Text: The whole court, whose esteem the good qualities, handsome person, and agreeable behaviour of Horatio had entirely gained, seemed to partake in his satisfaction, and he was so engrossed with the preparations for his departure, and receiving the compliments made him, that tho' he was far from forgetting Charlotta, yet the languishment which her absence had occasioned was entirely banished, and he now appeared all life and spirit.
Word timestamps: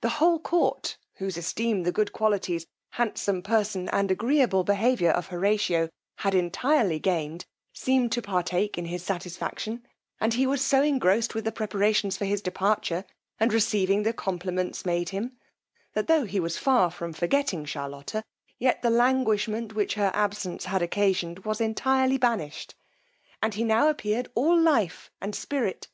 The 0.00 0.08
whole 0.18 0.40
court, 0.40 0.96
whose 1.18 1.36
esteem 1.36 1.84
the 1.84 1.92
good 1.92 2.12
qualities, 2.12 2.66
handsome 2.98 3.40
person, 3.40 3.88
and 3.90 4.10
agreeable 4.10 4.64
behaviour 4.64 5.10
of 5.12 5.28
Horatio 5.28 5.90
had 6.16 6.34
entirely 6.34 6.98
gained, 6.98 7.44
seemed 7.72 8.10
to 8.10 8.20
partake 8.20 8.76
in 8.76 8.86
his 8.86 9.04
satisfaction, 9.04 9.86
and 10.20 10.34
he 10.34 10.44
was 10.44 10.60
so 10.64 10.82
engrossed 10.82 11.36
with 11.36 11.44
the 11.44 11.52
preparations 11.52 12.16
for 12.16 12.24
his 12.24 12.42
departure, 12.42 13.04
and 13.38 13.52
receiving 13.52 14.02
the 14.02 14.12
compliments 14.12 14.84
made 14.84 15.10
him, 15.10 15.36
that 15.92 16.08
tho' 16.08 16.24
he 16.24 16.40
was 16.40 16.58
far 16.58 16.90
from 16.90 17.12
forgetting 17.12 17.64
Charlotta, 17.64 18.24
yet 18.58 18.82
the 18.82 18.90
languishment 18.90 19.72
which 19.72 19.94
her 19.94 20.10
absence 20.14 20.64
had 20.64 20.82
occasioned 20.82 21.44
was 21.44 21.60
entirely 21.60 22.18
banished, 22.18 22.74
and 23.40 23.54
he 23.54 23.62
now 23.62 23.88
appeared 23.88 24.28
all 24.34 24.58
life 24.60 25.12
and 25.20 25.32
spirit. 25.36 25.86